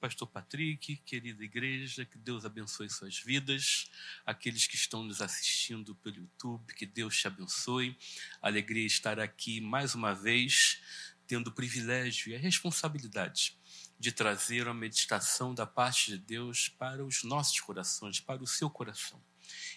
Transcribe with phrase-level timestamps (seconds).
[0.00, 3.90] Pastor Patrick, querida igreja, que Deus abençoe suas vidas.
[4.24, 7.96] Aqueles que estão nos assistindo pelo YouTube, que Deus te abençoe.
[8.42, 10.80] Alegria estar aqui mais uma vez,
[11.26, 13.56] tendo o privilégio e a responsabilidade
[13.98, 18.68] de trazer uma meditação da parte de Deus para os nossos corações, para o seu
[18.68, 19.22] coração.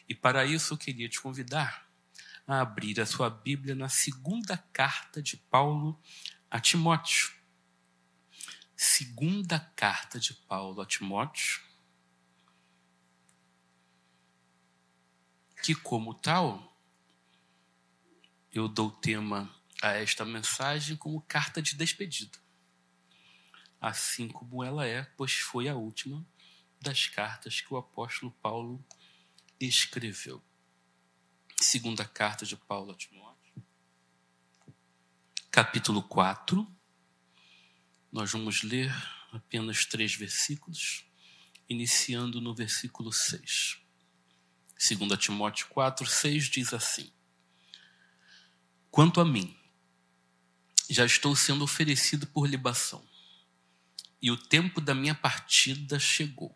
[0.07, 1.89] E para isso eu queria te convidar
[2.45, 5.99] a abrir a sua Bíblia na segunda carta de Paulo
[6.51, 7.38] a Timóteo.
[8.81, 11.61] Segunda carta de Paulo a Timóteo,
[15.61, 16.79] que, como tal,
[18.53, 22.39] eu dou tema a esta mensagem como carta de despedida,
[23.81, 26.25] assim como ela é, pois foi a última
[26.79, 28.81] das cartas que o apóstolo Paulo
[29.59, 30.41] escreveu.
[31.59, 33.61] Segunda carta de Paulo a Timóteo,
[35.51, 36.78] capítulo 4.
[38.11, 38.91] Nós vamos ler
[39.31, 41.05] apenas três versículos,
[41.67, 43.77] iniciando no versículo 6.
[44.77, 47.11] Segunda Timóteo 4, 6 diz assim:
[48.89, 49.55] Quanto a mim,
[50.89, 53.07] já estou sendo oferecido por libação,
[54.21, 56.55] e o tempo da minha partida chegou.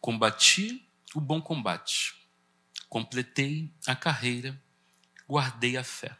[0.00, 2.18] Combati o bom combate
[2.88, 4.60] completei a carreira,
[5.28, 6.16] guardei a fé.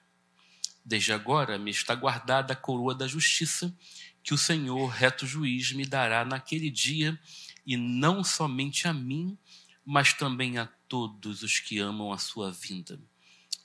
[0.85, 3.75] Desde agora me está guardada a coroa da justiça,
[4.23, 7.19] que o Senhor, reto juiz, me dará naquele dia,
[7.67, 9.39] e não somente a mim,
[9.85, 13.01] mas também a todos os que amam a sua vinda.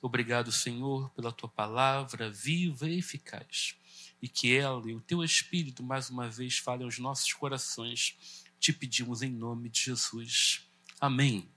[0.02, 3.76] Obrigado, Senhor, pela tua palavra viva e eficaz,
[4.22, 8.18] e que ela e o teu Espírito mais uma vez falem aos nossos corações.
[8.60, 10.68] Te pedimos em nome de Jesus.
[11.00, 11.50] Amém.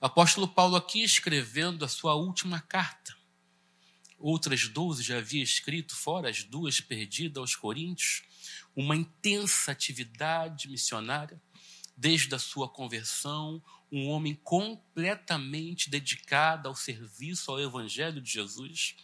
[0.00, 3.16] O apóstolo Paulo aqui escrevendo a sua última carta.
[4.22, 8.22] Outras doze já havia escrito, fora as duas perdidas aos Coríntios,
[8.74, 11.42] uma intensa atividade missionária,
[11.96, 18.94] desde a sua conversão, um homem completamente dedicado ao serviço ao Evangelho de Jesus,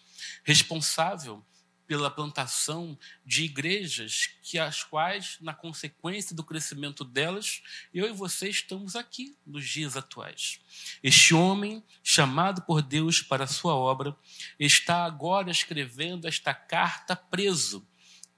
[0.45, 1.45] responsável
[1.89, 7.63] pela plantação de igrejas que as quais, na consequência do crescimento delas,
[7.95, 10.61] eu e você estamos aqui nos dias atuais.
[11.03, 14.15] Este homem, chamado por Deus para a sua obra,
[14.61, 17.89] está agora escrevendo esta carta preso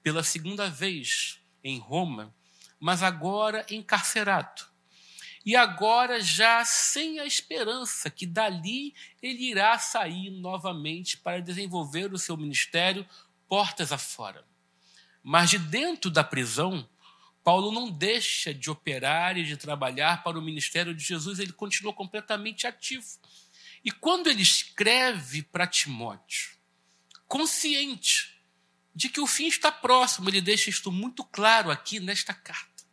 [0.01, 2.33] pela segunda vez em Roma,
[2.79, 4.71] mas agora encarcerado.
[5.43, 12.17] E agora já sem a esperança que dali ele irá sair novamente para desenvolver o
[12.17, 13.05] seu ministério
[13.51, 14.47] portas afora.
[15.21, 16.89] Mas de dentro da prisão,
[17.43, 21.91] Paulo não deixa de operar e de trabalhar para o ministério de Jesus, ele continua
[21.91, 23.05] completamente ativo.
[23.83, 26.51] E quando ele escreve para Timóteo,
[27.27, 28.41] consciente
[28.95, 32.85] de que o fim está próximo, ele deixa isto muito claro aqui nesta carta.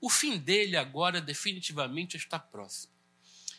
[0.00, 2.94] O fim dele agora definitivamente está próximo.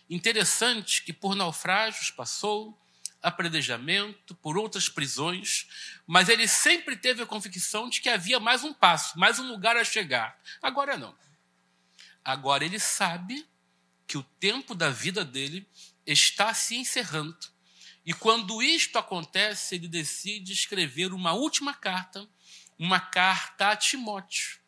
[0.10, 2.83] Interessante que por naufrágios passou,
[3.24, 5.68] apredejamento, por outras prisões,
[6.06, 9.78] mas ele sempre teve a convicção de que havia mais um passo, mais um lugar
[9.78, 10.38] a chegar.
[10.62, 11.16] Agora não.
[12.24, 13.48] Agora ele sabe
[14.06, 15.68] que o tempo da vida dele
[16.06, 17.38] está se encerrando.
[18.06, 22.28] E quando isto acontece, ele decide escrever uma última carta,
[22.78, 24.60] uma carta a Timóteo,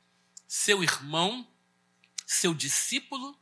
[0.47, 1.45] seu irmão,
[2.25, 3.37] seu discípulo,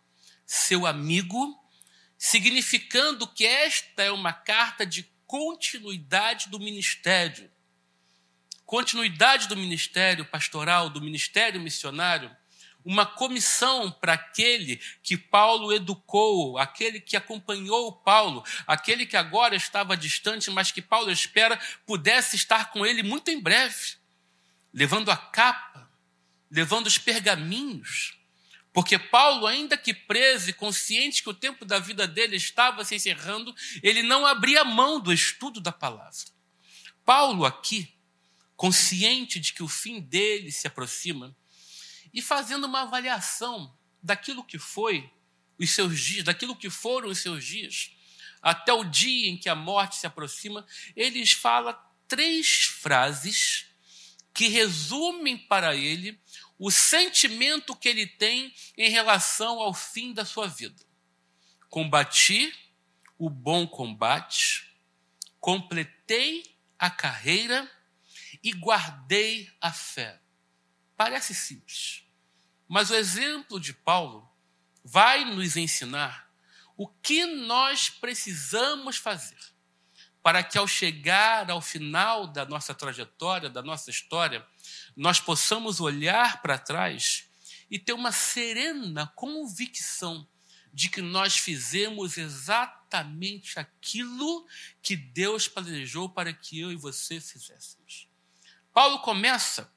[0.45, 1.62] seu amigo,
[2.23, 7.51] significando que esta é uma carta de continuidade do ministério.
[8.65, 12.33] Continuidade do ministério pastoral, do ministério missionário,
[12.85, 19.97] uma comissão para aquele que Paulo educou, aquele que acompanhou Paulo, aquele que agora estava
[19.97, 23.97] distante, mas que Paulo espera pudesse estar com ele muito em breve,
[24.73, 25.91] levando a capa,
[26.49, 28.17] levando os pergaminhos,
[28.73, 32.95] porque Paulo, ainda que preso e consciente que o tempo da vida dele estava se
[32.95, 36.17] encerrando, ele não abria mão do estudo da palavra.
[37.05, 37.93] Paulo, aqui,
[38.55, 41.35] consciente de que o fim dele se aproxima,
[42.11, 45.09] e fazendo uma avaliação daquilo que foi
[45.59, 47.91] os seus dias, daquilo que foram os seus dias,
[48.41, 50.65] até o dia em que a morte se aproxima,
[50.95, 51.73] ele fala
[52.07, 53.67] três frases
[54.33, 56.19] que resumem para ele
[56.65, 60.81] o sentimento que ele tem em relação ao fim da sua vida.
[61.69, 62.57] Combati
[63.17, 64.73] o bom combate,
[65.41, 67.69] completei a carreira
[68.41, 70.21] e guardei a fé.
[70.95, 72.05] Parece simples,
[72.65, 74.25] mas o exemplo de Paulo
[74.85, 76.33] vai nos ensinar
[76.77, 79.52] o que nós precisamos fazer
[80.23, 84.47] para que ao chegar ao final da nossa trajetória, da nossa história,
[84.95, 87.29] nós possamos olhar para trás
[87.69, 90.25] e ter uma serena convicção
[90.73, 94.47] de que nós fizemos exatamente aquilo
[94.81, 98.07] que Deus planejou para que eu e você fizéssemos.
[98.73, 99.71] Paulo começa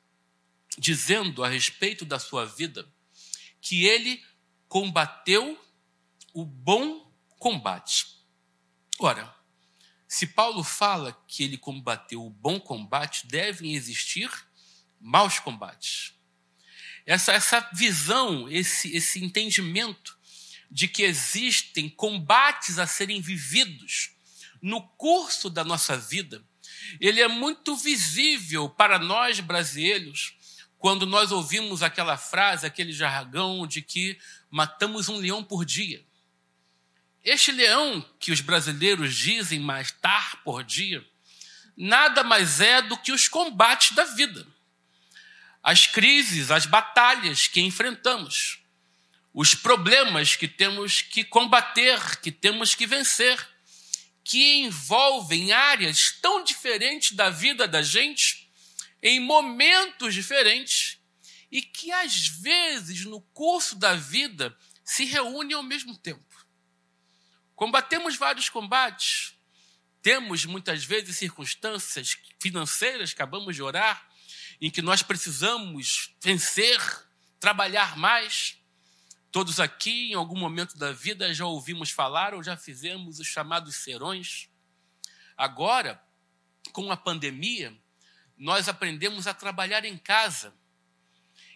[0.78, 2.88] dizendo a respeito da sua vida
[3.60, 4.24] que ele
[4.68, 5.60] combateu
[6.32, 8.06] o bom combate.
[8.98, 9.34] Ora,
[10.08, 14.30] se Paulo fala que ele combateu o bom combate, devem existir
[15.00, 16.14] maus combates.
[17.04, 20.16] Essa, essa visão, esse, esse entendimento
[20.70, 24.12] de que existem combates a serem vividos
[24.60, 26.44] no curso da nossa vida,
[27.00, 30.34] ele é muito visível para nós brasileiros
[30.78, 34.18] quando nós ouvimos aquela frase, aquele jargão de que
[34.50, 36.05] matamos um leão por dia.
[37.26, 41.04] Este leão que os brasileiros dizem matar por dia,
[41.76, 44.46] nada mais é do que os combates da vida.
[45.60, 48.60] As crises, as batalhas que enfrentamos,
[49.34, 53.44] os problemas que temos que combater, que temos que vencer,
[54.22, 58.48] que envolvem áreas tão diferentes da vida da gente
[59.02, 60.98] em momentos diferentes
[61.50, 66.35] e que às vezes no curso da vida se reúnem ao mesmo tempo.
[67.56, 69.34] Combatemos vários combates,
[70.02, 74.06] temos muitas vezes circunstâncias financeiras, acabamos de orar,
[74.60, 76.78] em que nós precisamos vencer,
[77.40, 78.58] trabalhar mais.
[79.32, 83.76] Todos aqui, em algum momento da vida, já ouvimos falar ou já fizemos os chamados
[83.76, 84.50] serões.
[85.34, 86.00] Agora,
[86.72, 87.74] com a pandemia,
[88.36, 90.54] nós aprendemos a trabalhar em casa.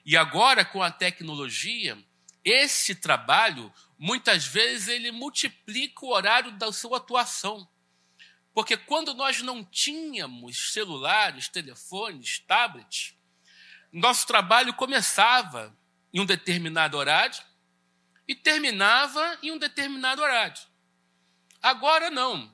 [0.05, 2.03] E agora, com a tecnologia,
[2.45, 7.69] esse trabalho, muitas vezes, ele multiplica o horário da sua atuação.
[8.53, 13.15] Porque quando nós não tínhamos celulares, telefones, tablets,
[13.93, 15.77] nosso trabalho começava
[16.13, 17.41] em um determinado horário
[18.27, 20.61] e terminava em um determinado horário.
[21.63, 22.53] Agora não.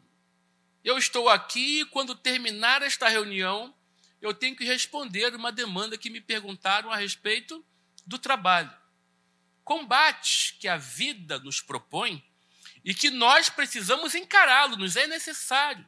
[0.83, 3.75] Eu estou aqui e quando terminar esta reunião,
[4.21, 7.65] eu tenho que responder uma demanda que me perguntaram a respeito
[8.07, 8.73] do trabalho.
[9.67, 12.25] Combates que a vida nos propõe
[12.85, 15.85] e que nós precisamos encará-lo, nos é necessário.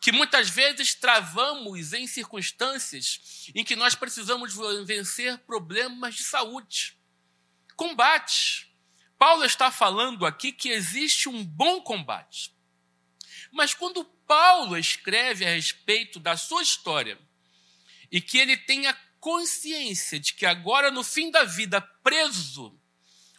[0.00, 4.54] Que muitas vezes travamos em circunstâncias em que nós precisamos
[4.84, 6.96] vencer problemas de saúde.
[7.74, 8.72] Combate.
[9.18, 12.54] Paulo está falando aqui que existe um bom combate.
[13.50, 17.18] Mas quando Paulo escreve a respeito da sua história
[18.12, 22.75] e que ele tenha consciência de que agora, no fim da vida, preso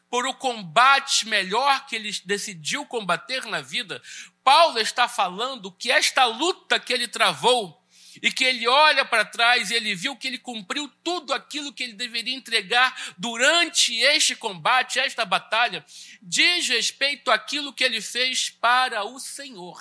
[0.09, 4.01] por o combate melhor que ele decidiu combater na vida,
[4.43, 7.85] Paulo está falando que esta luta que ele travou
[8.21, 11.83] e que ele olha para trás e ele viu que ele cumpriu tudo aquilo que
[11.83, 15.85] ele deveria entregar durante este combate, esta batalha,
[16.21, 19.79] diz respeito àquilo que ele fez para o Senhor.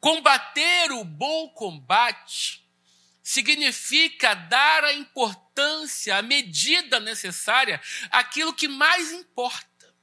[0.00, 2.64] Combater o bom combate
[3.22, 7.80] significa dar a importância, a medida necessária
[8.10, 9.94] àquilo que mais importa.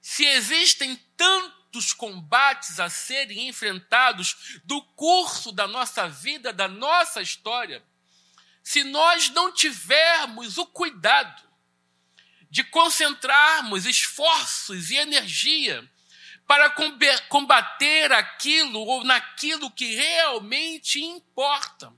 [0.00, 7.82] Se existem tantos combates a serem enfrentados do curso da nossa vida, da nossa história,
[8.62, 11.48] se nós não tivermos o cuidado
[12.50, 15.88] de concentrarmos esforços e energia
[16.46, 16.68] para
[17.28, 21.94] combater aquilo ou naquilo que realmente importa.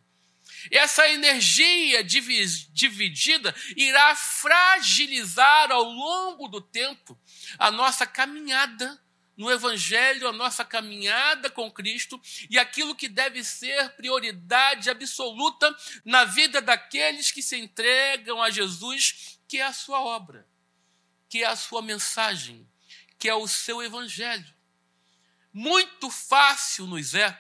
[0.71, 7.19] Essa energia dividida irá fragilizar ao longo do tempo
[7.59, 9.00] a nossa caminhada
[9.37, 16.25] no Evangelho, a nossa caminhada com Cristo e aquilo que deve ser prioridade absoluta na
[16.25, 20.47] vida daqueles que se entregam a Jesus, que é a sua obra,
[21.28, 22.69] que é a sua mensagem,
[23.19, 24.52] que é o seu evangelho.
[25.52, 27.38] Muito fácil nos é,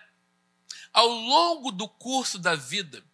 [0.92, 3.04] ao longo do curso da vida,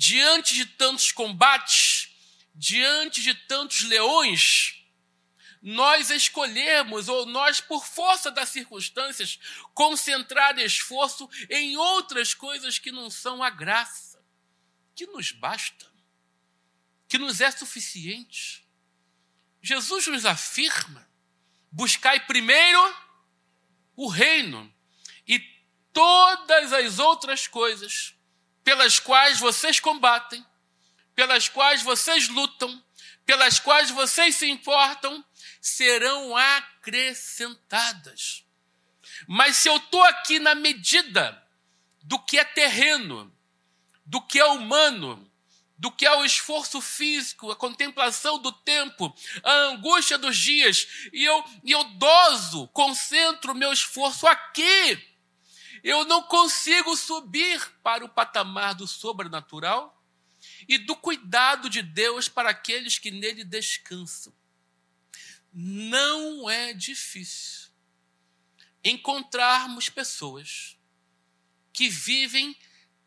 [0.00, 2.08] diante de tantos combates,
[2.54, 4.82] diante de tantos leões,
[5.60, 9.38] nós escolhermos, ou nós, por força das circunstâncias,
[9.74, 14.18] concentrar esforço em outras coisas que não são a graça,
[14.94, 15.86] que nos basta,
[17.06, 18.66] que nos é suficiente.
[19.60, 21.06] Jesus nos afirma
[21.70, 22.96] Buscai primeiro
[23.94, 24.74] o reino
[25.28, 25.38] e
[25.92, 28.14] todas as outras coisas
[28.64, 30.44] pelas quais vocês combatem,
[31.14, 32.82] pelas quais vocês lutam,
[33.26, 35.24] pelas quais vocês se importam,
[35.60, 38.44] serão acrescentadas.
[39.26, 41.40] Mas se eu estou aqui na medida
[42.02, 43.32] do que é terreno,
[44.04, 45.30] do que é humano,
[45.78, 51.24] do que é o esforço físico, a contemplação do tempo, a angústia dos dias, e
[51.24, 55.09] eu, e eu doso, concentro o meu esforço aqui.
[55.82, 60.02] Eu não consigo subir para o patamar do sobrenatural
[60.68, 64.32] e do cuidado de Deus para aqueles que nele descansam.
[65.52, 67.70] Não é difícil
[68.84, 70.76] encontrarmos pessoas
[71.72, 72.56] que vivem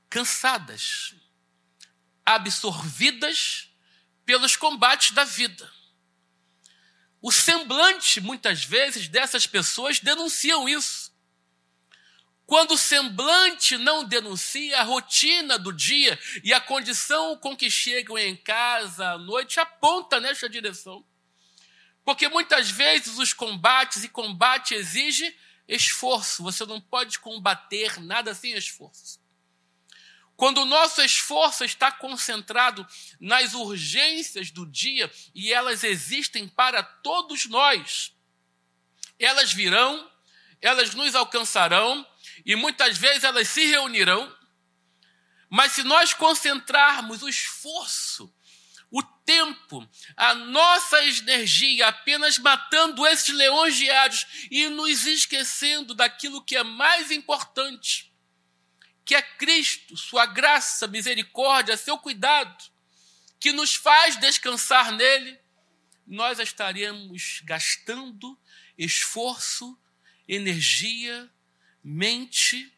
[0.10, 1.16] cansadas,
[2.26, 3.70] absorvidas
[4.26, 5.72] pelos combates da vida.
[7.22, 11.13] O semblante, muitas vezes, dessas pessoas denunciam isso.
[12.46, 18.18] Quando o semblante não denuncia a rotina do dia e a condição com que chegam
[18.18, 21.06] em casa à noite aponta nesta direção.
[22.04, 25.34] Porque muitas vezes os combates, e combate exige
[25.68, 29.22] esforço, você não pode combater nada sem esforço.
[30.36, 32.86] Quando o nosso esforço está concentrado
[33.20, 38.14] nas urgências do dia e elas existem para todos nós,
[39.18, 40.12] elas virão,
[40.60, 42.06] elas nos alcançarão
[42.46, 44.36] e muitas vezes elas se reunirão.
[45.50, 48.34] Mas se nós concentrarmos o esforço,
[48.90, 56.56] o tempo, a nossa energia apenas matando esses leões diários e nos esquecendo daquilo que
[56.56, 58.14] é mais importante,
[59.04, 62.64] que é Cristo, Sua graça, misericórdia, Seu cuidado,
[63.40, 65.40] que nos faz descansar nele,
[66.06, 68.40] nós estaremos gastando
[68.78, 69.76] esforço,
[70.28, 71.33] energia,
[71.84, 72.72] mente,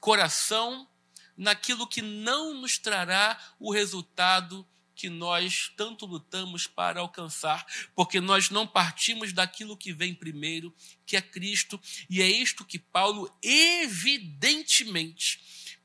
[0.00, 0.88] coração,
[1.36, 8.48] naquilo que não nos trará o resultado que nós tanto lutamos para alcançar, porque nós
[8.48, 15.38] não partimos daquilo que vem primeiro, que é Cristo, e é isto que Paulo evidentemente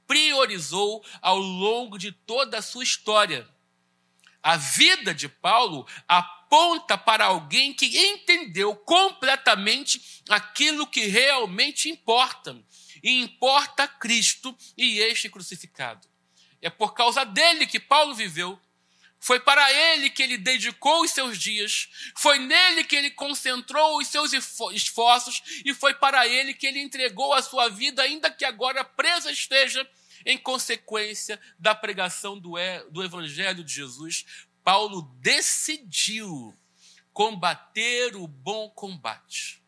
[0.08, 3.46] priorizou ao longo de toda a sua história.
[4.42, 6.41] A vida de Paulo aponta
[7.06, 12.58] para alguém que entendeu completamente aquilo que realmente importa.
[13.02, 16.08] E importa Cristo e este crucificado.
[16.62, 18.60] É por causa dele que Paulo viveu.
[19.20, 24.08] Foi para ele que ele dedicou os seus dias, foi nele que ele concentrou os
[24.08, 28.84] seus esforços e foi para ele que ele entregou a sua vida, ainda que agora
[28.84, 29.88] presa esteja
[30.26, 32.54] em consequência da pregação do,
[32.90, 34.26] do Evangelho de Jesus,
[34.64, 36.58] Paulo decidiu
[37.14, 39.62] combater o bom combate.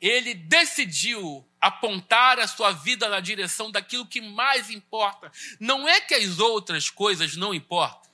[0.00, 5.32] Ele decidiu apontar a sua vida na direção daquilo que mais importa.
[5.58, 8.10] Não é que as outras coisas não importam.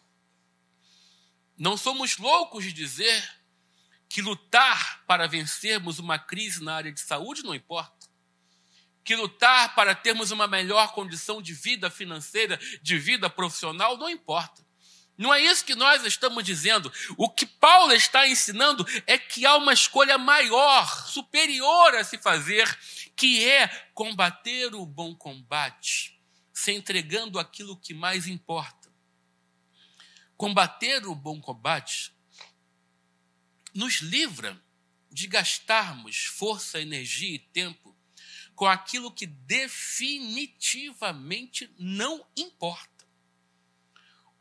[1.57, 3.41] Não somos loucos de dizer
[4.09, 8.03] que lutar para vencermos uma crise na área de saúde não importa
[9.05, 14.65] que lutar para termos uma melhor condição de vida financeira, de vida profissional, não importa.
[15.17, 16.93] Não é isso que nós estamos dizendo.
[17.17, 22.67] O que Paulo está ensinando é que há uma escolha maior, superior a se fazer,
[23.15, 26.19] que é combater o bom combate,
[26.53, 28.91] se entregando aquilo que mais importa.
[30.37, 32.13] Combater o bom combate
[33.75, 34.61] nos livra
[35.11, 37.93] de gastarmos força, energia e tempo
[38.55, 42.92] com aquilo que definitivamente não importa,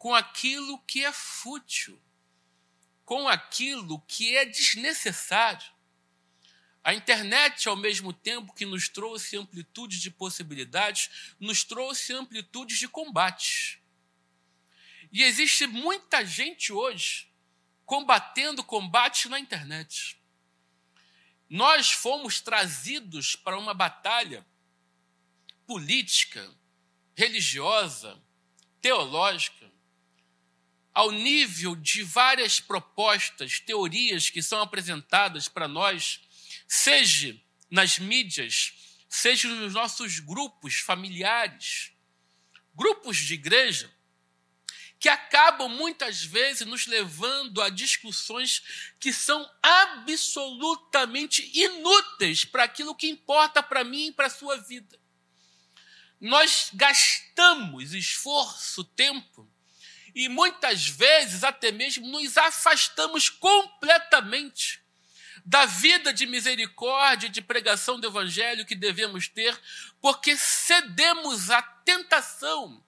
[0.02, 2.02] com aquilo que é fútil,
[3.06, 5.72] com aquilo que é desnecessário.
[6.84, 12.88] A internet, ao mesmo tempo que nos trouxe amplitude de possibilidades, nos trouxe amplitude de
[12.88, 13.78] combates.
[15.12, 17.32] E existe muita gente hoje
[17.86, 20.20] combatendo combate na internet.
[21.48, 24.44] Nós fomos trazidos para uma batalha
[25.68, 26.52] política,
[27.16, 28.20] religiosa,
[28.82, 29.61] teológica,
[30.94, 36.20] ao nível de várias propostas, teorias que são apresentadas para nós,
[36.68, 38.74] seja nas mídias,
[39.08, 41.92] seja nos nossos grupos familiares,
[42.74, 43.92] grupos de igreja,
[45.00, 48.62] que acabam muitas vezes nos levando a discussões
[49.00, 55.00] que são absolutamente inúteis para aquilo que importa para mim e para a sua vida.
[56.20, 59.51] Nós gastamos esforço, tempo,
[60.14, 64.82] e muitas vezes até mesmo nos afastamos completamente
[65.44, 69.60] da vida de misericórdia, de pregação do evangelho que devemos ter,
[70.00, 72.84] porque cedemos à tentação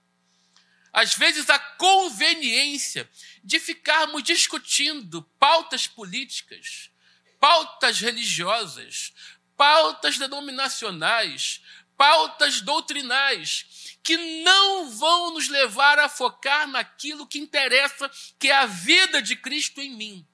[0.93, 3.09] às vezes, a conveniência
[3.43, 6.91] de ficarmos discutindo pautas políticas,
[7.39, 9.11] pautas religiosas,
[9.57, 11.61] pautas denominacionais,
[11.97, 18.65] pautas doutrinais, que não vão nos levar a focar naquilo que interessa, que é a
[18.65, 20.27] vida de Cristo em mim.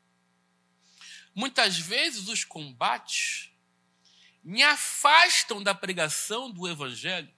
[1.36, 3.52] Muitas vezes os combates
[4.44, 7.32] me afastam da pregação do Evangelho,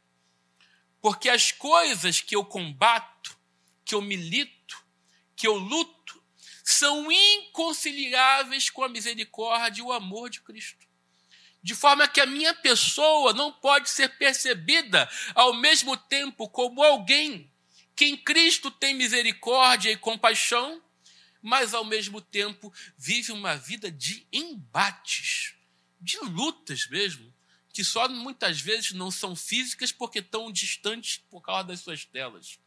[1.01, 3.37] porque as coisas que eu combato,
[3.83, 4.81] que eu milito,
[5.35, 6.23] que eu luto,
[6.63, 10.87] são inconciliáveis com a misericórdia e o amor de Cristo.
[11.63, 17.51] De forma que a minha pessoa não pode ser percebida ao mesmo tempo como alguém
[17.95, 20.81] que em Cristo tem misericórdia e compaixão,
[21.41, 25.55] mas ao mesmo tempo vive uma vida de embates,
[25.99, 27.31] de lutas mesmo,
[27.71, 32.59] que só muitas vezes não são físicas porque estão distantes por causa das suas telas.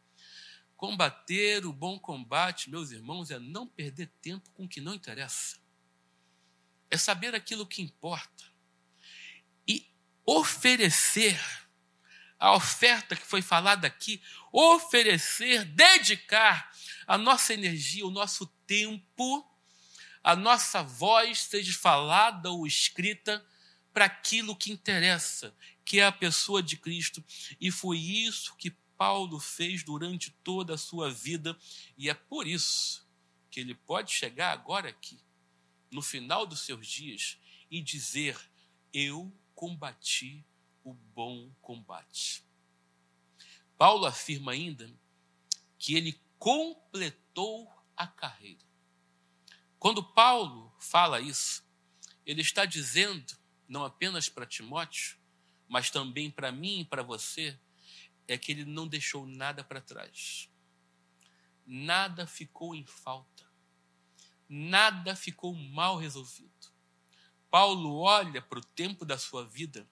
[0.75, 5.57] Combater o bom combate, meus irmãos, é não perder tempo com o que não interessa.
[6.89, 8.54] É saber aquilo que importa.
[10.25, 11.39] Oferecer
[12.39, 16.71] a oferta que foi falada aqui, oferecer, dedicar
[17.07, 19.49] a nossa energia, o nosso tempo,
[20.23, 23.45] a nossa voz, seja falada ou escrita,
[23.93, 25.55] para aquilo que interessa,
[25.85, 27.23] que é a pessoa de Cristo.
[27.61, 31.57] E foi isso que Paulo fez durante toda a sua vida,
[31.97, 33.07] e é por isso
[33.49, 35.19] que ele pode chegar agora aqui,
[35.89, 37.37] no final dos seus dias,
[37.71, 38.37] e dizer:
[38.93, 40.45] Eu combati
[40.83, 42.43] o bom combate.
[43.77, 44.93] Paulo afirma ainda
[45.79, 48.63] que ele completou a carreira.
[49.79, 51.63] Quando Paulo fala isso,
[52.25, 55.17] ele está dizendo, não apenas para Timóteo,
[55.67, 57.59] mas também para mim e para você,
[58.27, 60.49] é que ele não deixou nada para trás.
[61.65, 63.45] Nada ficou em falta.
[64.47, 66.74] Nada ficou mal resolvido.
[67.55, 69.87] Paulo olha para o tempo da sua vida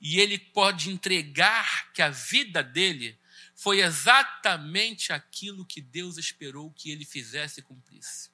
[0.00, 3.16] e ele pode entregar que a vida dele
[3.54, 8.30] foi exatamente aquilo que Deus esperou que ele fizesse e cumprisse.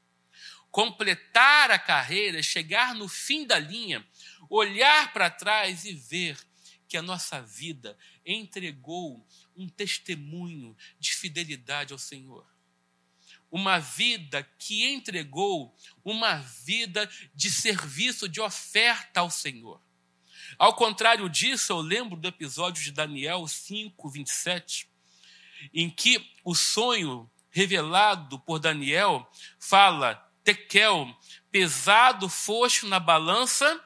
[0.70, 4.02] Completar a carreira, chegar no fim da linha,
[4.48, 6.38] olhar para trás e ver
[6.88, 12.46] que a nossa vida entregou um testemunho de fidelidade ao Senhor.
[13.50, 19.80] Uma vida que entregou uma vida de serviço, de oferta ao Senhor.
[20.58, 24.88] Ao contrário disso, eu lembro do episódio de Daniel 5, 27,
[25.72, 31.14] em que o sonho revelado por Daniel fala: Tekel,
[31.50, 33.82] pesado foste na balança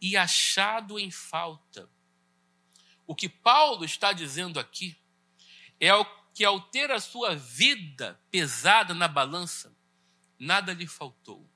[0.00, 1.88] e achado em falta.
[3.06, 4.96] O que Paulo está dizendo aqui
[5.80, 5.88] é
[6.38, 9.76] que, ao ter a sua vida pesada na balança,
[10.38, 11.50] nada lhe faltou.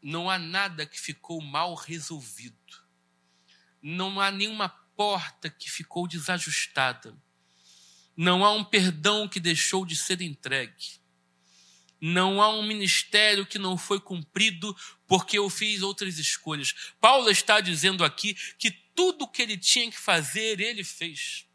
[0.00, 2.56] Não há nada que ficou mal resolvido.
[3.82, 7.14] Não há nenhuma porta que ficou desajustada.
[8.16, 10.98] Não há um perdão que deixou de ser entregue.
[12.00, 14.74] Não há um ministério que não foi cumprido
[15.06, 16.72] porque eu fiz outras escolhas.
[16.98, 21.45] Paulo está dizendo aqui que tudo o que ele tinha que fazer, ele fez.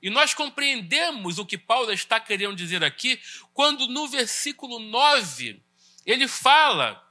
[0.00, 3.20] E nós compreendemos o que Paulo está querendo dizer aqui,
[3.52, 5.60] quando no versículo 9
[6.06, 7.04] ele fala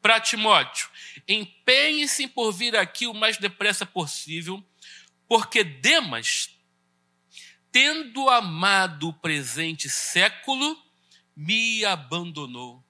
[0.00, 0.88] para Timóteo:
[1.28, 4.64] empenhe-se por vir aqui o mais depressa possível,
[5.28, 6.50] porque Demas,
[7.70, 10.80] tendo amado o presente século,
[11.36, 12.82] me abandonou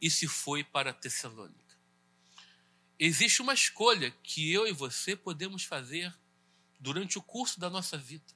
[0.00, 1.76] e se foi para Tessalônica.
[2.98, 6.12] Existe uma escolha que eu e você podemos fazer
[6.80, 8.35] durante o curso da nossa vida.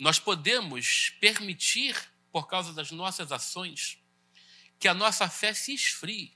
[0.00, 1.94] Nós podemos permitir,
[2.32, 3.98] por causa das nossas ações,
[4.78, 6.34] que a nossa fé se esfrie,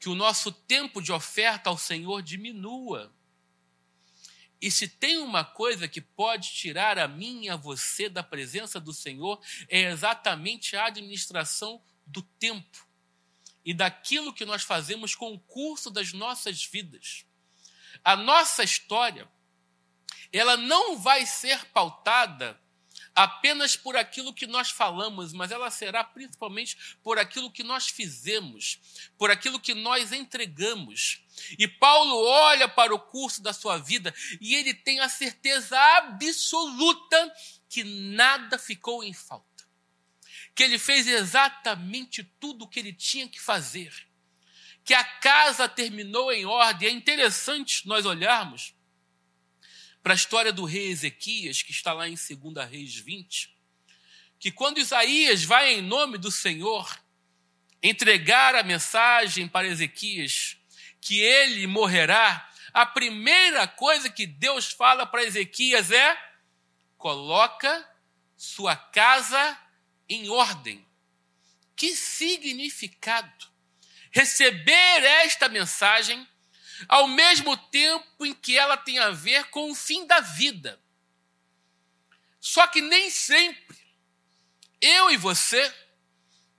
[0.00, 3.14] que o nosso tempo de oferta ao Senhor diminua.
[4.58, 8.80] E se tem uma coisa que pode tirar a mim e a você da presença
[8.80, 12.88] do Senhor, é exatamente a administração do tempo
[13.62, 17.26] e daquilo que nós fazemos com o curso das nossas vidas.
[18.02, 19.30] A nossa história,
[20.32, 22.58] ela não vai ser pautada
[23.14, 28.78] apenas por aquilo que nós falamos, mas ela será principalmente por aquilo que nós fizemos,
[29.18, 31.20] por aquilo que nós entregamos.
[31.58, 37.34] E Paulo olha para o curso da sua vida e ele tem a certeza absoluta
[37.68, 39.48] que nada ficou em falta
[40.58, 43.94] que ele fez exatamente tudo o que ele tinha que fazer,
[44.84, 46.88] que a casa terminou em ordem.
[46.88, 48.74] É interessante nós olharmos
[50.08, 53.54] para a história do rei Ezequias, que está lá em 2 Reis 20,
[54.40, 56.98] que quando Isaías vai em nome do Senhor
[57.82, 60.56] entregar a mensagem para Ezequias,
[60.98, 66.18] que ele morrerá, a primeira coisa que Deus fala para Ezequias é:
[66.96, 67.86] coloca
[68.34, 69.60] sua casa
[70.08, 70.82] em ordem.
[71.76, 73.46] Que significado!
[74.10, 76.26] Receber esta mensagem
[76.86, 80.80] ao mesmo tempo em que ela tem a ver com o fim da vida.
[82.40, 83.76] Só que nem sempre
[84.80, 85.74] eu e você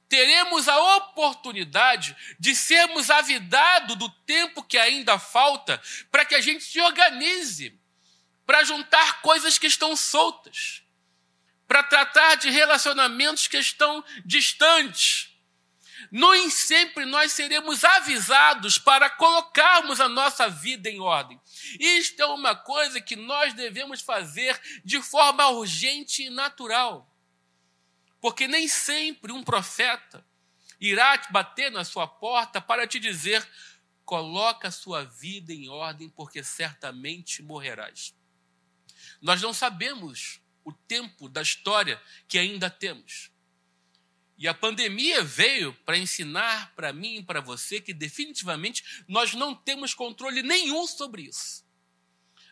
[0.10, 6.64] teremos a oportunidade de sermos avidados do tempo que ainda falta para que a gente
[6.64, 7.80] se organize,
[8.46, 10.82] para juntar coisas que estão soltas,
[11.68, 15.30] para tratar de relacionamentos que estão distantes.
[16.12, 21.40] Nem sempre nós seremos avisados para colocarmos a nossa vida em ordem.
[21.80, 27.10] Isto é uma coisa que nós devemos fazer de forma urgente e natural.
[28.20, 30.26] Porque nem sempre um profeta
[30.80, 33.48] irá te bater na sua porta para te dizer:
[34.04, 38.16] coloca a sua vida em ordem, porque certamente morrerás.
[39.22, 43.32] Nós não sabemos o tempo da história que ainda temos.
[44.40, 49.54] E a pandemia veio para ensinar para mim e para você que definitivamente nós não
[49.54, 51.64] temos controle nenhum sobre isso.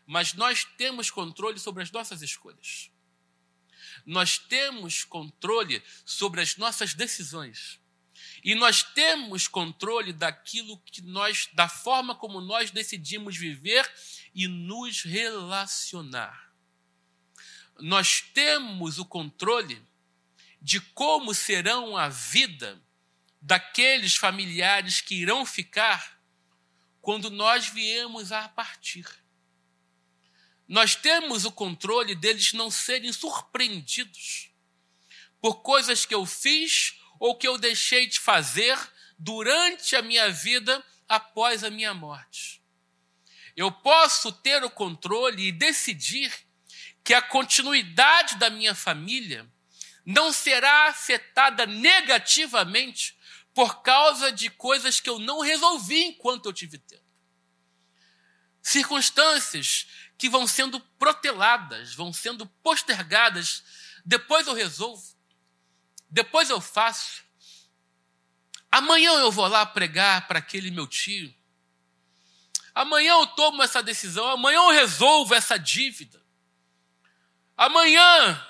[0.06, 2.92] Mas nós temos controle sobre as nossas escolhas
[4.08, 7.78] nós temos controle sobre as nossas decisões.
[8.44, 13.90] E nós temos controle daquilo que nós, da forma como nós decidimos viver
[14.34, 16.52] e nos relacionar.
[17.80, 19.82] Nós temos o controle
[20.62, 22.82] de como serão a vida
[23.42, 26.20] daqueles familiares que irão ficar
[27.02, 29.06] quando nós viemos a partir
[30.68, 34.50] nós temos o controle deles não serem surpreendidos
[35.40, 38.78] por coisas que eu fiz ou que eu deixei de fazer
[39.18, 42.62] durante a minha vida após a minha morte.
[43.56, 46.34] Eu posso ter o controle e decidir
[47.04, 49.50] que a continuidade da minha família
[50.10, 53.20] não será afetada negativamente
[53.54, 57.04] por causa de coisas que eu não resolvi enquanto eu tive tempo.
[58.62, 59.86] Circunstâncias
[60.18, 63.62] que vão sendo proteladas, vão sendo postergadas.
[64.06, 65.04] Depois eu resolvo,
[66.10, 67.22] depois eu faço.
[68.72, 71.36] Amanhã eu vou lá pregar para aquele meu tio.
[72.74, 76.24] Amanhã eu tomo essa decisão, amanhã eu resolvo essa dívida.
[77.58, 78.42] Amanhã.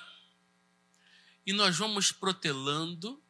[1.47, 3.23] E nós vamos protelando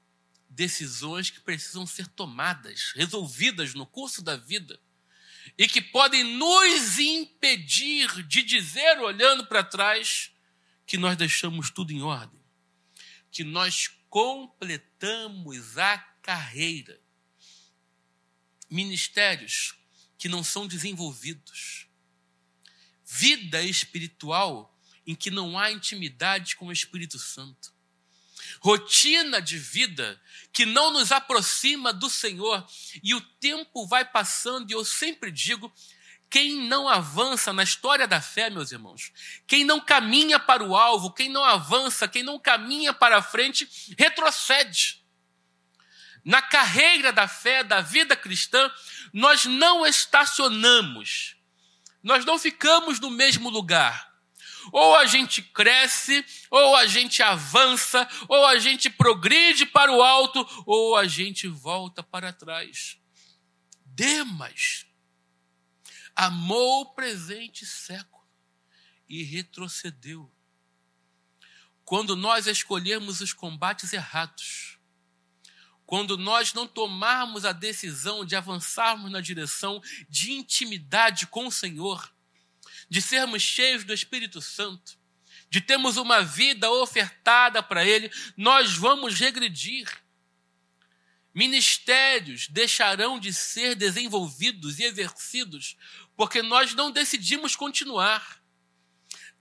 [0.49, 4.82] decisões que precisam ser tomadas, resolvidas no curso da vida
[5.56, 10.32] e que podem nos impedir de dizer, olhando para trás,
[10.84, 12.41] que nós deixamos tudo em ordem,
[13.30, 16.99] que nós completamos a carreira.
[18.67, 19.75] Ministérios
[20.17, 21.86] que não são desenvolvidos,
[23.06, 24.75] vida espiritual
[25.06, 27.77] em que não há intimidade com o Espírito Santo
[28.62, 30.20] rotina de vida
[30.52, 32.65] que não nos aproxima do Senhor.
[33.04, 35.72] E o tempo vai passando, e eu sempre digo:
[36.30, 39.12] quem não avança na história da fé, meus irmãos,
[39.46, 43.70] quem não caminha para o alvo, quem não avança, quem não caminha para a frente,
[43.98, 45.02] retrocede.
[46.26, 48.70] Na carreira da fé, da vida cristã,
[49.13, 51.38] nós não estacionamos,
[52.04, 54.07] nós não ficamos no mesmo lugar.
[54.71, 60.45] Ou a gente cresce, ou a gente avança, ou a gente progride para o alto,
[60.65, 62.97] ou a gente volta para trás.
[63.86, 64.86] Demas
[66.15, 68.27] amou o presente século
[69.08, 70.32] e retrocedeu.
[71.86, 74.77] Quando nós escolhermos os combates errados,
[75.86, 82.13] quando nós não tomarmos a decisão de avançarmos na direção de intimidade com o Senhor,
[82.89, 84.97] de sermos cheios do Espírito Santo,
[85.50, 89.88] de termos uma vida ofertada para Ele, nós vamos regredir.
[91.34, 95.78] Ministérios deixarão de ser desenvolvidos e exercidos
[96.15, 98.41] porque nós não decidimos continuar.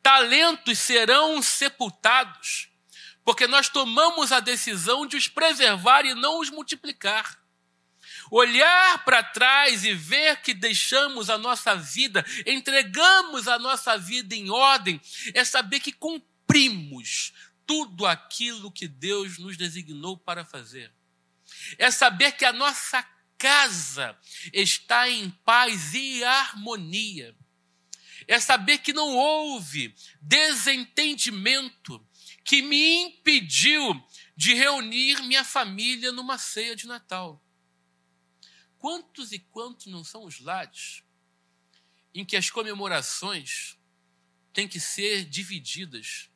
[0.03, 2.69] Talentos serão sepultados
[3.25, 7.37] porque nós tomamos a decisão de os preservar e não os multiplicar.
[8.31, 14.51] Olhar para trás e ver que deixamos a nossa vida, entregamos a nossa vida em
[14.51, 15.01] ordem,
[15.35, 17.33] é saber que cumprimos
[17.67, 20.93] tudo aquilo que Deus nos designou para fazer.
[21.79, 23.03] É saber que a nossa
[23.39, 24.17] casa
[24.53, 27.35] está em paz e harmonia.
[28.27, 32.05] É saber que não houve desentendimento
[32.45, 34.03] que me impediu
[34.37, 37.43] de reunir minha família numa ceia de Natal.
[38.79, 41.03] Quantos e quantos não são os lares
[42.15, 43.79] em que as comemorações
[44.53, 46.31] têm que ser divididas?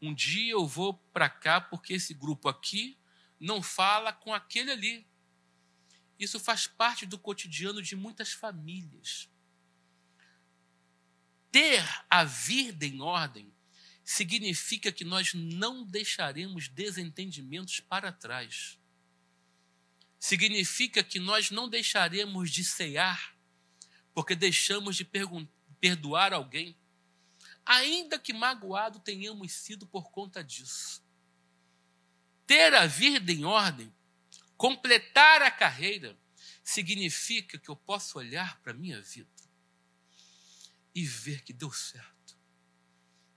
[0.00, 2.96] Um dia eu vou para cá porque esse grupo aqui
[3.38, 5.06] não fala com aquele ali.
[6.18, 9.28] Isso faz parte do cotidiano de muitas famílias.
[11.50, 13.52] Ter a vida em ordem
[14.04, 18.77] significa que nós não deixaremos desentendimentos para trás.
[20.18, 23.38] Significa que nós não deixaremos de cear
[24.18, 25.08] porque deixamos de
[25.80, 26.76] perdoar alguém,
[27.64, 31.00] ainda que magoado tenhamos sido por conta disso.
[32.44, 33.94] Ter a vida em ordem,
[34.56, 36.18] completar a carreira,
[36.64, 39.30] significa que eu posso olhar para a minha vida
[40.92, 42.36] e ver que deu certo.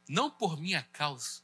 [0.09, 1.43] Não por minha causa,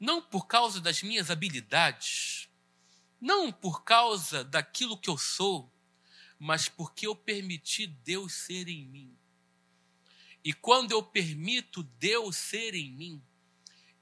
[0.00, 2.49] não por causa das minhas habilidades,
[3.20, 5.70] não por causa daquilo que eu sou,
[6.38, 9.16] mas porque eu permiti Deus ser em mim.
[10.42, 13.22] E quando eu permito Deus ser em mim,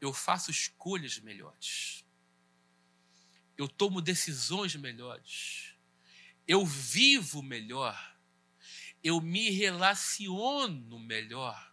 [0.01, 2.05] eu faço escolhas melhores.
[3.57, 5.75] Eu tomo decisões melhores.
[6.47, 8.19] Eu vivo melhor
[9.03, 11.73] eu me relaciono melhor.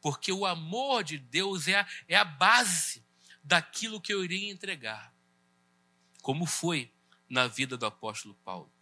[0.00, 3.04] Porque o amor de Deus é a, é a base
[3.42, 5.13] daquilo que eu iria entregar.
[6.24, 6.90] Como foi
[7.28, 8.72] na vida do apóstolo Paulo.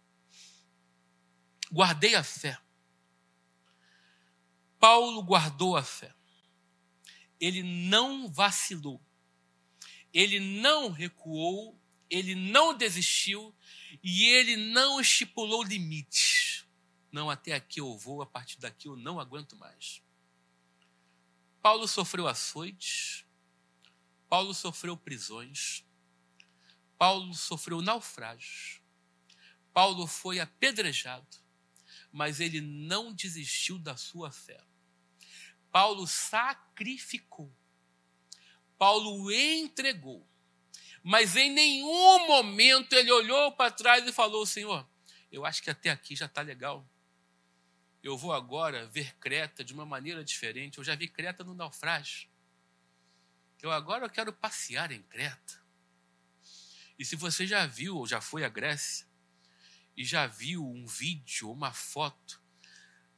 [1.71, 2.57] Guardei a fé.
[4.79, 6.13] Paulo guardou a fé.
[7.39, 8.99] Ele não vacilou.
[10.13, 11.79] Ele não recuou.
[12.09, 13.53] Ele não desistiu.
[14.01, 16.53] E ele não estipulou limites
[17.13, 20.01] não, até aqui eu vou, a partir daqui eu não aguento mais.
[21.61, 23.23] Paulo sofreu açoites,
[24.27, 25.85] Paulo sofreu prisões,
[27.03, 28.81] Paulo sofreu naufrágios,
[29.73, 31.37] Paulo foi apedrejado,
[32.09, 34.63] mas ele não desistiu da sua fé.
[35.69, 37.53] Paulo sacrificou,
[38.77, 40.25] Paulo entregou,
[41.03, 44.87] mas em nenhum momento ele olhou para trás e falou: Senhor,
[45.29, 46.87] eu acho que até aqui já está legal
[48.01, 50.77] eu vou agora ver Creta de uma maneira diferente.
[50.77, 52.29] Eu já vi Creta no naufrágio.
[53.61, 55.62] Eu agora eu quero passear em Creta.
[57.03, 59.05] E se você já viu ou já foi à Grécia
[59.93, 62.41] e já viu um vídeo, uma foto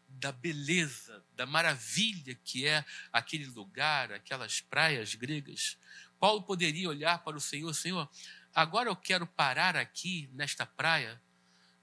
[0.10, 5.78] da beleza, da maravilha que é aquele lugar, aquelas praias gregas,
[6.20, 8.10] Paulo poderia olhar para o Senhor, Senhor,
[8.56, 11.22] agora eu quero parar aqui nesta praia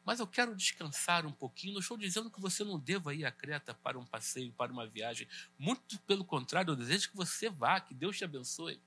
[0.05, 1.75] mas eu quero descansar um pouquinho.
[1.75, 4.85] Não estou dizendo que você não deva ir a Creta para um passeio, para uma
[4.85, 5.29] viagem.
[5.57, 8.83] Muito pelo contrário, eu desejo que você vá, que Deus te abençoe.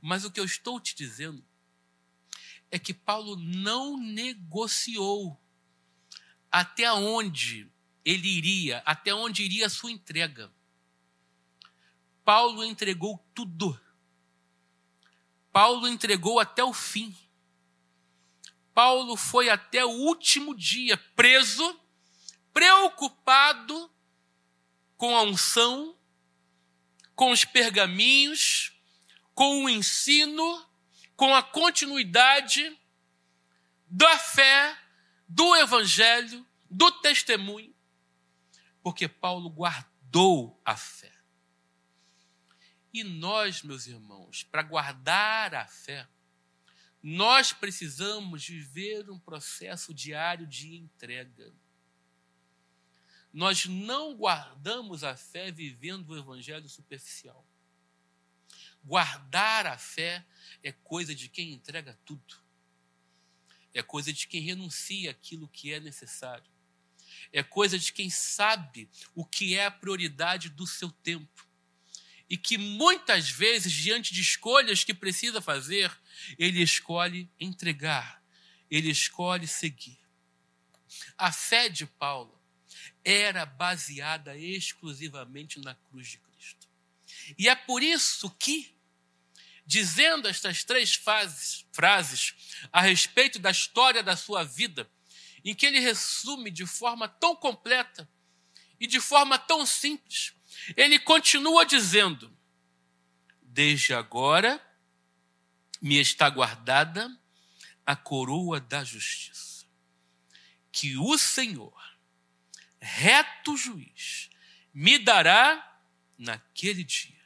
[0.00, 1.44] Mas o que eu estou te dizendo
[2.70, 5.40] é que Paulo não negociou
[6.50, 7.70] até onde
[8.04, 10.52] ele iria, até onde iria a sua entrega.
[12.24, 13.78] Paulo entregou tudo.
[15.52, 17.16] Paulo entregou até o fim.
[18.74, 21.78] Paulo foi até o último dia preso,
[22.52, 23.90] preocupado
[24.96, 25.96] com a unção,
[27.14, 28.72] com os pergaminhos,
[29.34, 30.67] com o ensino,
[31.18, 32.78] com a continuidade
[33.90, 34.78] da fé,
[35.28, 37.74] do evangelho, do testemunho,
[38.80, 41.12] porque Paulo guardou a fé.
[42.94, 46.08] E nós, meus irmãos, para guardar a fé,
[47.02, 51.52] nós precisamos viver um processo diário de entrega.
[53.32, 57.44] Nós não guardamos a fé vivendo o evangelho superficial.
[58.84, 60.24] Guardar a fé
[60.62, 62.36] é coisa de quem entrega tudo.
[63.74, 66.50] É coisa de quem renuncia aquilo que é necessário.
[67.32, 71.48] É coisa de quem sabe o que é a prioridade do seu tempo
[72.28, 75.90] e que muitas vezes, diante de escolhas que precisa fazer,
[76.38, 78.22] ele escolhe entregar,
[78.70, 79.98] ele escolhe seguir.
[81.16, 82.38] A fé de Paulo
[83.02, 86.27] era baseada exclusivamente na cruz de Cristo.
[87.36, 88.74] E é por isso que,
[89.66, 92.34] dizendo estas três fases, frases
[92.72, 94.90] a respeito da história da sua vida,
[95.44, 98.08] em que ele resume de forma tão completa
[98.80, 100.32] e de forma tão simples,
[100.76, 102.36] ele continua dizendo:
[103.42, 104.64] Desde agora
[105.80, 107.10] me está guardada
[107.86, 109.66] a coroa da justiça,
[110.70, 111.96] que o Senhor,
[112.80, 114.28] reto juiz,
[114.74, 115.80] me dará
[116.16, 117.17] naquele dia.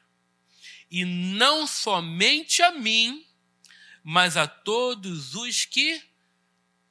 [0.94, 3.26] E não somente a mim,
[4.04, 6.02] mas a todos os que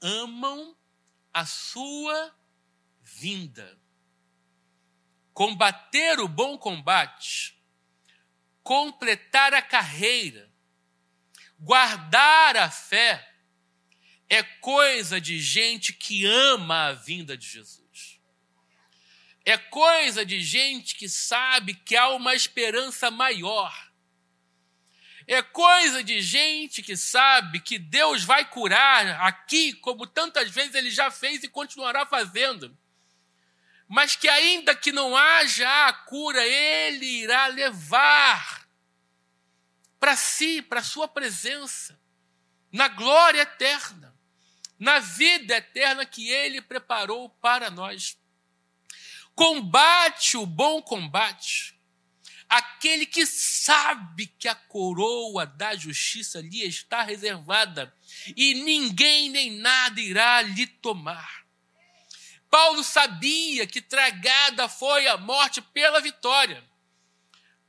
[0.01, 0.75] amam
[1.31, 2.35] a sua
[2.99, 3.79] vinda.
[5.31, 7.55] Combater o bom combate,
[8.63, 10.51] completar a carreira,
[11.59, 13.35] guardar a fé,
[14.27, 18.19] é coisa de gente que ama a vinda de Jesus.
[19.45, 23.90] É coisa de gente que sabe que há uma esperança maior
[25.27, 30.89] é coisa de gente que sabe que Deus vai curar aqui, como tantas vezes ele
[30.89, 32.75] já fez e continuará fazendo.
[33.87, 38.67] Mas que ainda que não haja a cura, ele irá levar
[39.99, 41.99] para si, para sua presença,
[42.71, 44.15] na glória eterna,
[44.79, 48.17] na vida eterna que ele preparou para nós.
[49.35, 51.79] Combate o bom combate
[52.51, 57.95] aquele que sabe que a coroa da justiça lhe está reservada
[58.35, 61.45] e ninguém nem nada irá lhe tomar.
[62.49, 66.61] Paulo sabia que tragada foi a morte pela vitória.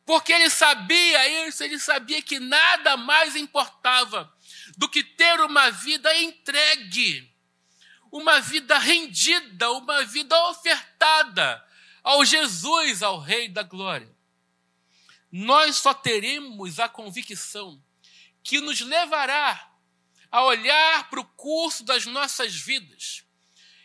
[0.05, 4.35] Porque ele sabia isso, ele sabia que nada mais importava
[4.77, 7.33] do que ter uma vida entregue,
[8.11, 11.65] uma vida rendida, uma vida ofertada
[12.03, 14.13] ao Jesus, ao Rei da Glória
[15.33, 17.83] nós só teremos a convicção
[18.45, 19.71] que nos levará
[20.31, 23.25] a olhar para o curso das nossas vidas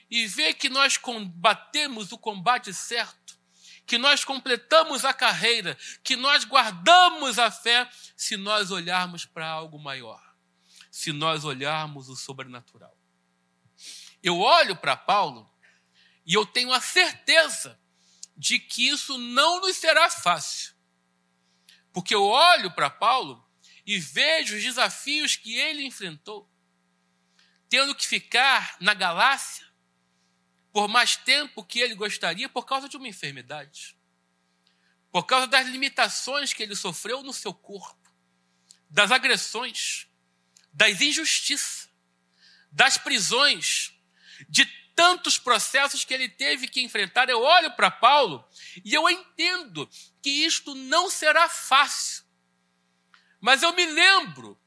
[0.09, 3.37] e ver que nós combatemos o combate certo,
[3.85, 9.79] que nós completamos a carreira, que nós guardamos a fé, se nós olharmos para algo
[9.79, 10.21] maior,
[10.91, 12.95] se nós olharmos o sobrenatural.
[14.21, 15.49] Eu olho para Paulo
[16.25, 17.79] e eu tenho a certeza
[18.35, 20.76] de que isso não nos será fácil.
[21.97, 23.43] Porque eu olho para Paulo
[23.83, 26.47] e vejo os desafios que ele enfrentou,
[27.67, 29.65] tendo que ficar na Galácia
[30.71, 33.97] por mais tempo que ele gostaria por causa de uma enfermidade,
[35.11, 38.13] por causa das limitações que ele sofreu no seu corpo,
[38.87, 40.05] das agressões,
[40.71, 41.89] das injustiças,
[42.71, 43.91] das prisões,
[44.47, 44.65] de
[44.97, 47.29] tantos processos que ele teve que enfrentar.
[47.29, 48.43] Eu olho para Paulo
[48.83, 49.87] e eu entendo
[50.23, 52.25] que isto não será fácil.
[53.39, 54.59] Mas eu me lembro,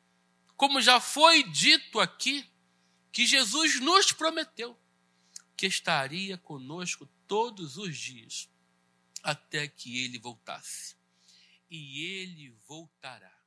[0.56, 2.48] como já foi dito aqui,
[3.10, 4.78] que Jesus nos prometeu
[5.56, 8.48] que estaria conosco todos os dias
[9.24, 10.94] até que ele voltasse.
[11.68, 13.39] E ele voltará.